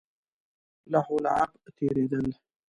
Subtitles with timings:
[0.91, 2.27] لهو لعب تېرېدل.